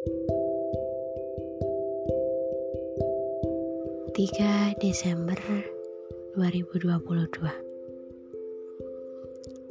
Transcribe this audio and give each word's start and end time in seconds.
3 0.00 0.16
Desember 4.80 5.36
2022 6.40 7.44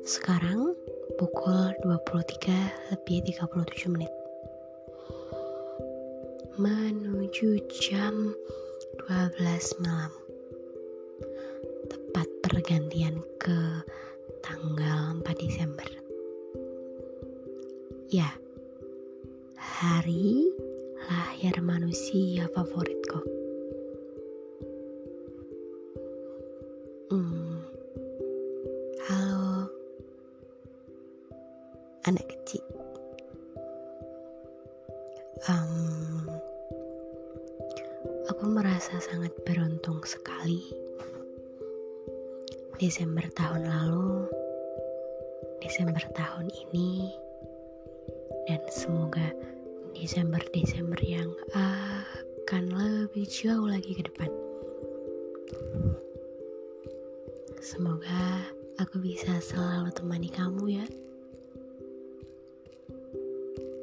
Sekarang 0.05 0.77
pukul 1.17 1.73
23 1.81 2.93
lebih 2.93 3.25
37 3.25 3.89
menit. 3.89 4.13
Menuju 6.61 7.65
jam 7.89 8.37
12 9.09 9.81
malam. 9.81 10.13
Tepat 11.89 12.29
pergantian 12.45 13.17
ke 13.41 13.81
tanggal 14.45 15.17
4 15.25 15.41
Desember. 15.41 15.89
Ya, 18.13 18.29
hari 19.79 20.51
lahir 21.07 21.55
manusia 21.63 22.51
favoritku 22.51 23.23
Hmm. 27.07 27.63
Halo, 29.07 29.71
anak 32.05 32.27
kecil. 32.27 32.61
Um, 35.47 36.27
aku 38.27 38.51
merasa 38.51 38.99
sangat 38.99 39.31
beruntung 39.47 40.03
sekali. 40.03 40.59
Desember 42.83 43.23
tahun 43.31 43.63
lalu, 43.63 44.27
Desember 45.63 46.03
tahun 46.13 46.51
ini, 46.67 47.15
dan 48.45 48.61
semoga 48.69 49.33
Desember-Desember 49.99 50.95
yang 51.03 51.27
akan 51.51 52.63
lebih 52.71 53.27
jauh 53.27 53.67
lagi 53.67 53.91
ke 53.99 54.07
depan. 54.07 54.31
Semoga 57.59 58.47
aku 58.79 59.03
bisa 59.03 59.43
selalu 59.43 59.91
temani 59.91 60.31
kamu 60.31 60.63
ya. 60.79 60.85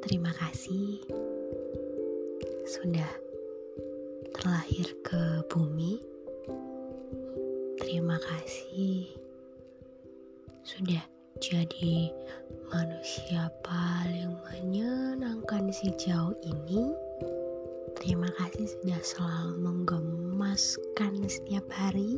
Terima 0.01 0.33
kasih 0.41 1.05
sudah 2.65 3.11
terlahir 4.33 4.89
ke 5.05 5.45
bumi. 5.53 6.01
Terima 7.77 8.17
kasih 8.17 9.05
sudah 10.65 11.16
jadi 11.37 12.09
manusia 12.73 13.53
paling 13.61 14.33
menyenangkan 14.49 15.69
sejauh 15.69 16.33
ini. 16.41 16.97
Terima 18.01 18.29
kasih 18.41 18.65
sudah 18.65 19.01
selalu 19.05 19.53
menggemaskan 19.61 21.29
setiap 21.29 21.65
hari. 21.69 22.17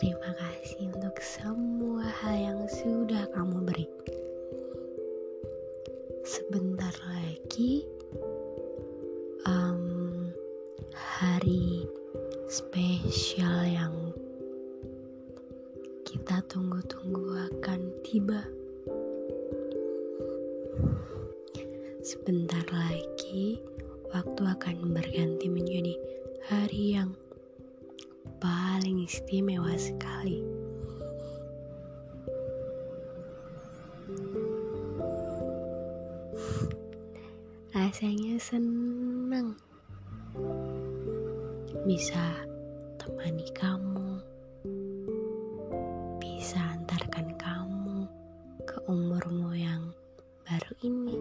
Terima 0.00 0.32
kasih 0.40 0.88
untuk 0.96 1.16
semua 1.20 2.08
hal 2.08 2.36
yang 2.36 2.60
sudah 2.64 3.28
kamu 3.36 3.65
tiba. 18.06 18.38
Sebentar 22.06 22.62
lagi, 22.70 23.58
waktu 24.14 24.42
akan 24.46 24.94
berganti 24.94 25.50
menjadi 25.50 25.98
hari 26.46 26.94
yang 26.94 27.10
paling 28.38 29.02
istimewa 29.02 29.74
sekali. 29.74 30.38
Rasanya 37.74 38.38
senang 38.38 39.58
bisa 41.82 42.46
temani 43.02 43.50
kamu, 43.50 44.15
ini. 50.84 51.16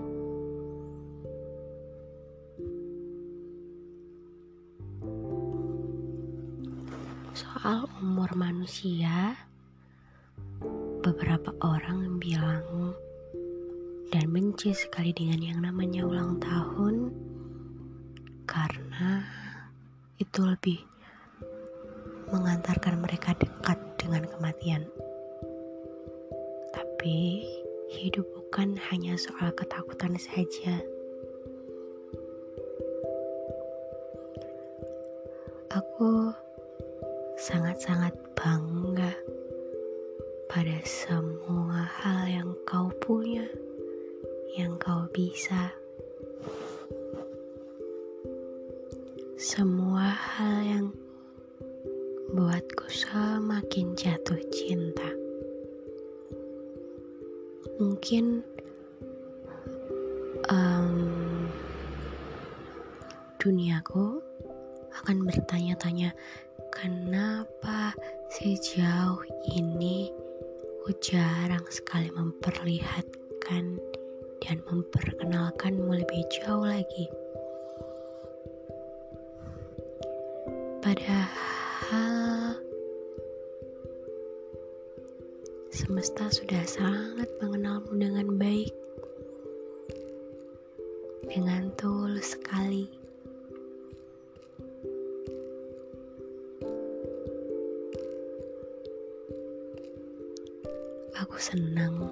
Soal 7.36 7.88
umur 8.04 8.32
manusia, 8.36 9.36
beberapa 11.04 11.56
orang 11.64 12.20
bilang 12.20 12.96
dan 14.12 14.32
benci 14.32 14.72
sekali 14.72 15.12
dengan 15.12 15.40
yang 15.44 15.60
namanya 15.64 16.08
ulang 16.08 16.40
tahun 16.40 17.12
karena 18.48 19.24
itu 20.20 20.40
lebih 20.44 20.80
mengantarkan 22.32 23.04
mereka 23.04 23.36
dekat 23.36 23.78
dengan 24.00 24.24
kematian. 24.30 24.88
Tapi 26.72 27.44
hidup 27.96 28.28
bukan 28.36 28.76
hanya 28.92 29.16
soal 29.16 29.56
ketakutan 29.56 30.20
saja. 30.20 30.84
Aku 35.72 36.36
sangat-sangat 37.40 38.12
bangga 38.36 39.16
pada 40.52 40.78
semua 40.84 41.88
hal 41.88 42.28
yang 42.28 42.52
kau 42.68 42.92
punya, 43.00 43.48
yang 44.60 44.76
kau 44.76 45.08
bisa. 45.16 45.72
Semua 49.40 50.12
hal 50.12 50.58
yang 50.64 50.88
buatku 52.36 52.88
semakin 52.92 53.96
jatuh 53.96 54.40
cinta. 54.52 55.25
Mungkin 57.78 58.42
um, 60.50 61.52
duniaku 63.40 64.24
akan 65.04 65.28
bertanya-tanya 65.28 66.16
Kenapa 66.76 67.96
sejauh 68.28 69.24
ini 69.56 70.12
aku 70.84 70.92
jarang 71.00 71.64
sekali 71.72 72.12
memperlihatkan 72.12 73.80
dan 74.44 74.58
memperkenalkanmu 74.68 76.04
lebih 76.04 76.22
jauh 76.36 76.68
lagi? 76.68 77.08
Padahal 80.84 82.25
semesta 85.76 86.32
sudah 86.32 86.64
sangat 86.64 87.28
mengenalmu 87.44 88.00
dengan 88.00 88.40
baik, 88.40 88.72
dengan 91.28 91.68
tulus 91.76 92.32
sekali. 92.32 92.88
Aku 101.20 101.36
senang, 101.36 102.08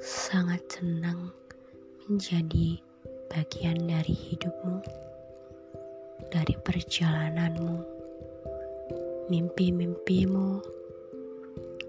sangat 0.00 0.64
senang 0.72 1.28
menjadi 2.08 2.80
bagian 3.28 3.84
dari 3.84 4.16
hidupmu, 4.16 4.80
dari 6.32 6.56
perjalananmu, 6.56 7.84
mimpi-mimpimu, 9.28 10.80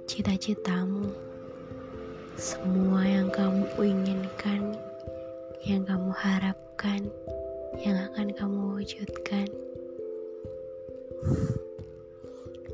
cita-citamu, 0.04 1.16
semua 2.36 3.08
yang 3.08 3.32
kamu 3.32 3.64
inginkan, 3.80 4.76
yang 5.64 5.88
kamu 5.88 6.12
harapkan, 6.12 7.08
yang 7.80 7.96
akan 8.12 8.28
kamu 8.36 8.60
wujudkan. 8.76 9.48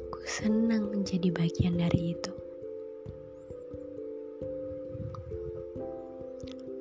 Aku 0.10 0.20
senang 0.26 0.90
menjadi 0.90 1.30
bagian 1.30 1.78
dari 1.78 2.18
itu. 2.18 2.34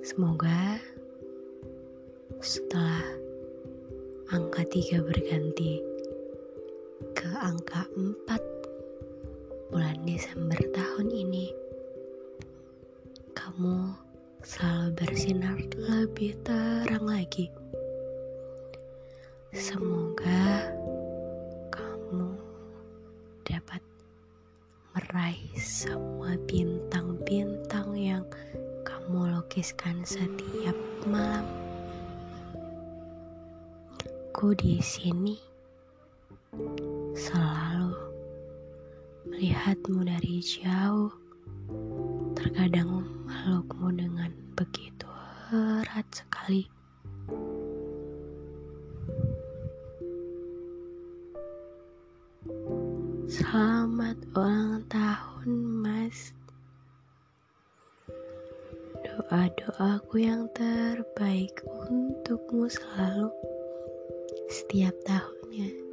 Semoga 0.00 0.80
setelah 2.40 3.04
angka 4.32 4.64
3 4.64 5.04
berganti 5.04 5.84
ke 7.12 7.28
angka 7.36 7.84
4 7.92 8.47
bulan 9.68 10.00
Desember 10.08 10.56
tahun 10.72 11.12
ini, 11.12 11.52
kamu 13.36 13.92
selalu 14.40 14.88
bersinar 14.96 15.60
lebih 15.76 16.32
terang 16.40 17.04
lagi. 17.04 17.52
Semoga 19.52 20.72
kamu 21.68 22.32
dapat 23.44 23.84
meraih 24.96 25.52
semua 25.60 26.40
bintang-bintang 26.48 27.92
yang 27.92 28.24
kamu 28.88 29.36
lukiskan 29.36 30.00
setiap 30.00 30.76
malam. 31.04 31.44
Ku 34.32 34.56
di 34.56 34.80
sini 34.80 35.36
selalu 37.12 37.67
melihatmu 39.38 40.02
dari 40.02 40.42
jauh. 40.42 41.14
Terkadang 42.34 43.06
melukmu 43.22 43.94
dengan 43.94 44.34
begitu 44.58 45.06
erat 45.54 46.02
sekali. 46.10 46.66
Selamat 53.30 54.18
ulang 54.34 54.82
tahun, 54.90 55.50
Mas. 55.86 56.34
Doa-doaku 59.06 60.18
yang 60.18 60.50
terbaik 60.50 61.54
untukmu 61.86 62.66
selalu 62.66 63.30
setiap 64.50 64.98
tahunnya. 65.06 65.87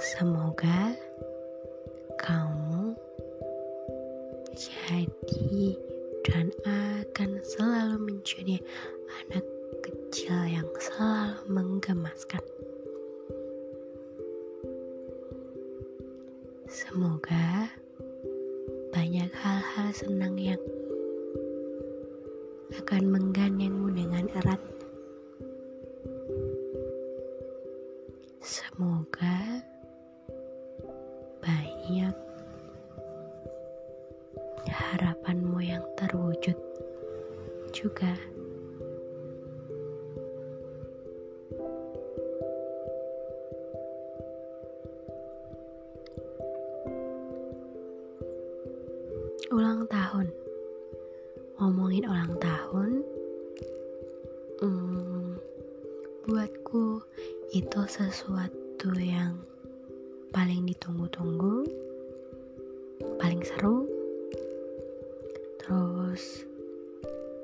Semoga 0.00 0.96
kamu 2.16 2.96
jadi 4.56 5.76
dan 6.24 6.48
akan 6.64 7.30
selalu 7.44 7.96
menjadi 8.08 8.64
anak 9.20 9.44
kecil 9.84 10.40
yang 10.48 10.64
selalu 10.80 11.36
menggemaskan. 11.52 12.40
Semoga 16.64 17.68
banyak 18.96 19.28
hal-hal 19.36 19.88
senang 19.92 20.40
yang 20.40 20.64
akan 22.72 23.04
menggandengmu 23.04 23.92
dengan 23.92 24.32
erat. 24.32 24.64
Semoga 28.40 28.99
Ulang 49.50 49.82
tahun, 49.90 50.30
ngomongin 51.58 52.06
ulang 52.06 52.38
tahun, 52.38 53.02
hmm, 54.62 55.34
buatku 56.22 57.02
itu 57.50 57.80
sesuatu 57.90 58.94
yang 58.94 59.34
paling 60.30 60.70
ditunggu-tunggu, 60.70 61.66
paling 63.18 63.42
seru. 63.42 63.90
Terus 65.58 66.46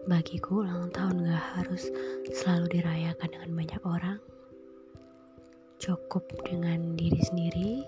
bagiku 0.07 0.63
ulang 0.63 0.87
tahun 0.95 1.27
gak 1.27 1.47
harus 1.59 1.91
selalu 2.31 2.71
dirayakan 2.71 3.35
dengan 3.35 3.51
banyak 3.51 3.83
orang. 3.83 4.19
Cukup 5.83 6.23
dengan 6.47 6.95
diri 6.95 7.19
sendiri, 7.27 7.83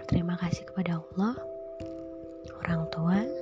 berterima 0.00 0.40
kasih 0.40 0.64
kepada 0.72 1.04
Allah, 1.04 1.36
orang 2.64 2.88
tua, 2.88 3.41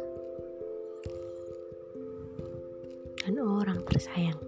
dan 3.30 3.46
orang 3.46 3.78
tersayang. 3.86 4.42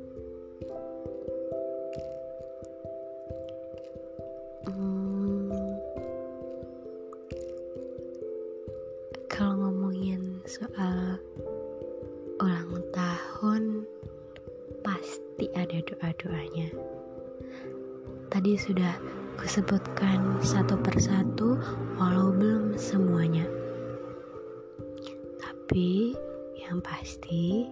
kalau 9.30 9.54
ngomongin 9.54 10.42
soal 10.50 11.14
ulang 12.42 12.74
tahun 12.90 13.86
pasti 14.82 15.46
ada 15.54 15.78
doa-doanya. 15.86 16.74
Tadi 18.34 18.58
sudah 18.58 18.98
kusebutkan 19.38 20.42
satu 20.42 20.74
persatu 20.82 21.54
walau 22.02 22.34
belum 22.34 22.74
semuanya. 22.74 23.46
Tapi 25.38 26.18
yang 26.58 26.82
pasti 26.82 27.70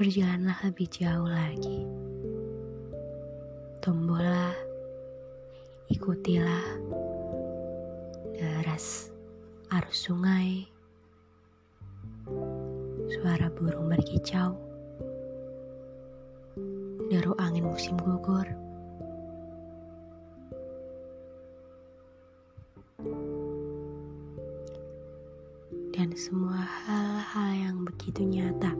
berjalanlah 0.00 0.56
lebih 0.64 0.88
jauh 0.88 1.28
lagi 1.28 1.84
tumbuhlah 3.84 4.56
ikutilah 5.92 6.64
deras 8.32 9.12
arus 9.70 10.10
sungai, 10.10 10.66
suara 13.06 13.52
burung 13.52 13.86
berkicau, 13.86 14.58
deru 17.12 17.38
angin 17.38 17.68
musim 17.68 17.94
gugur. 18.00 18.48
Dan 25.94 26.16
semua 26.16 26.58
hal-hal 26.58 27.50
yang 27.54 27.76
begitu 27.84 28.24
nyata. 28.24 28.72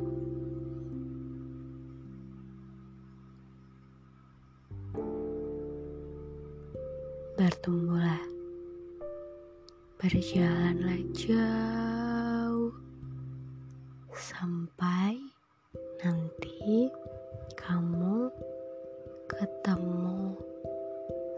Berjalanlah 10.10 11.06
jauh 11.14 12.74
sampai 14.10 15.14
nanti 16.02 16.90
kamu 17.54 18.26
ketemu 19.30 20.34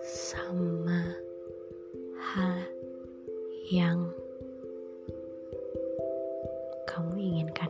sama 0.01 1.05
hal 2.17 2.65
yang 3.69 4.09
kamu 6.89 7.13
inginkan. 7.21 7.69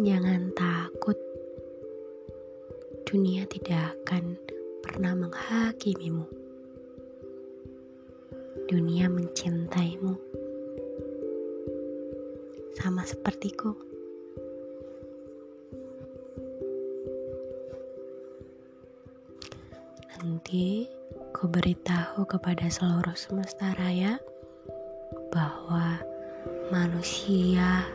Jangan 0.00 0.48
takut 0.56 1.27
dunia 3.08 3.48
tidak 3.48 3.96
akan 4.04 4.36
pernah 4.84 5.16
menghakimimu. 5.16 6.28
Dunia 8.68 9.08
mencintaimu, 9.08 10.12
sama 12.76 13.08
sepertiku. 13.08 13.72
Nanti 20.20 20.84
ku 21.32 21.48
beritahu 21.48 22.28
kepada 22.28 22.68
seluruh 22.68 23.16
semesta 23.16 23.72
raya 23.80 24.20
bahwa 25.32 25.96
manusia 26.68 27.88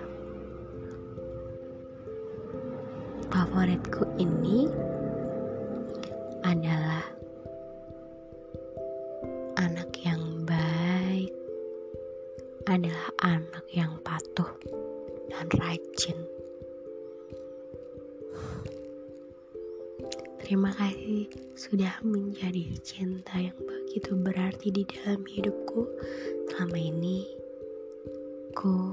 favoritku 3.30 4.10
ini 4.18 4.74
adalah 6.44 7.08
anak 9.56 9.90
yang 10.04 10.44
baik, 10.44 11.32
adalah 12.68 13.08
anak 13.24 13.66
yang 13.72 13.96
patuh 14.04 14.52
dan 15.32 15.48
rajin. 15.56 16.20
Terima 20.44 20.76
kasih 20.76 21.32
sudah 21.56 21.96
menjadi 22.04 22.76
cinta 22.84 23.40
yang 23.40 23.56
begitu 23.64 24.12
berarti 24.20 24.68
di 24.70 24.84
dalam 24.84 25.24
hidupku 25.24 25.88
selama 26.52 26.76
ini. 26.76 27.24
Ku 28.52 28.92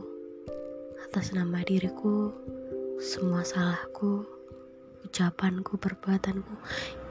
atas 1.03 1.35
nama 1.35 1.67
diriku, 1.67 2.31
semua 3.03 3.43
salahku, 3.43 4.23
ucapanku, 5.07 5.79
perbuatanku. 5.79 6.55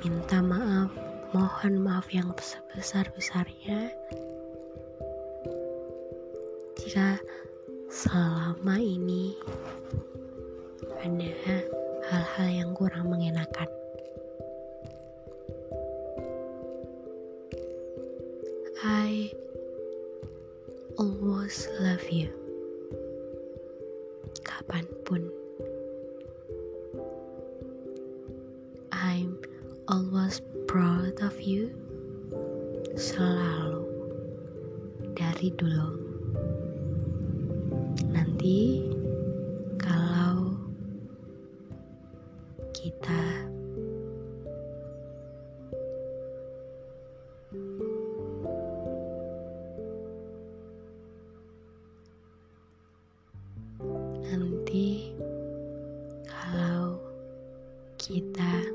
Minta 0.03 0.43
maaf, 0.43 0.91
mohon 1.31 1.81
maaf 1.81 2.11
yang 2.11 2.33
sebesar-besarnya. 2.35 3.93
Jika 6.79 7.19
selama 7.89 8.77
ini 8.77 9.37
ada 10.99 11.57
hal-hal 12.11 12.49
yang 12.65 12.71
kurang 12.75 13.09
mengenakan. 13.09 13.78
Always 29.89 30.37
proud 30.69 31.17
of 31.25 31.33
you. 31.41 31.73
Selalu. 32.93 33.89
Dari 35.17 35.49
dulu. 35.57 35.89
Nanti 38.13 38.85
kalau 39.81 40.53
kita 42.69 43.49
nanti 54.29 55.17
kalau 56.29 57.01
kita 57.97 58.68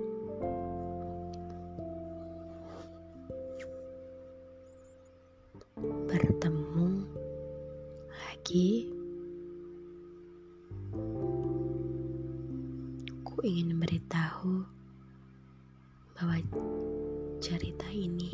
cerita 17.84 18.00
ini 18.00 18.32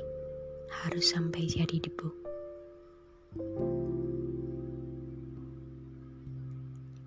harus 0.71 1.11
sampai 1.11 1.43
jadi 1.51 1.83
debu. 1.83 2.09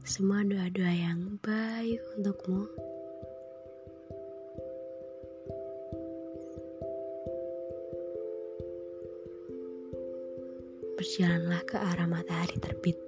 Semua 0.04 0.44
doa-doa 0.44 0.92
yang 0.92 1.40
baik 1.40 2.04
untukmu. 2.20 2.68
Berjalanlah 11.00 11.64
ke 11.64 11.80
arah 11.80 12.08
matahari 12.12 12.60
terbit. 12.60 13.00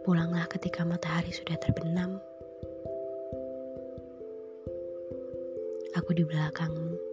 Pulanglah 0.00 0.48
ketika 0.48 0.80
matahari 0.80 1.28
sudah 1.28 1.60
terbenam. 1.60 2.16
Aku 5.92 6.16
di 6.16 6.24
belakangmu. 6.24 7.05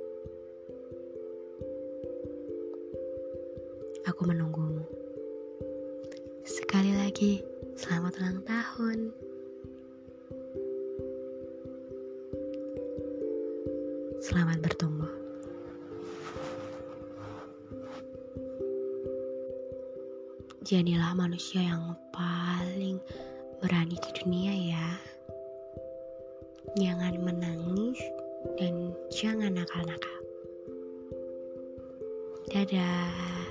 Aku 4.03 4.27
menunggumu. 4.27 4.83
Sekali 6.43 6.91
lagi, 6.91 7.39
selamat 7.79 8.19
ulang 8.19 8.39
tahun. 8.43 8.99
Selamat 14.19 14.59
bertumbuh. 14.59 15.07
Jadilah 20.67 21.15
manusia 21.15 21.63
yang 21.63 21.95
paling 22.11 22.99
berani 23.63 23.95
di 23.95 24.11
dunia 24.19 24.51
ya. 24.51 24.87
Jangan 26.75 27.23
menangis 27.23 28.03
dan 28.59 28.91
jangan 29.15 29.55
nakal-nakal. 29.55 30.19
Dadah. 32.51 33.42